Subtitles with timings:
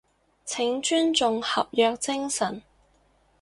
[0.45, 2.63] 請尊重合約精神